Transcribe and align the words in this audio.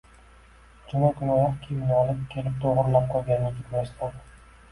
juma 0.87 1.07
kuni 1.17 1.33
oyoq 1.33 1.59
kiyimini 1.65 1.93
olib 1.97 2.23
kelib 2.33 2.57
to'g'rilab 2.63 3.07
qo'ygan 3.13 3.47
yigitni 3.51 3.79
esladi. 3.85 4.27